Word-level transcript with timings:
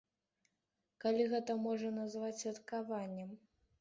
Калі 1.03 1.27
гэта 1.33 1.57
можна 1.67 1.91
назваць 1.99 2.33
святкаваннем. 2.41 3.29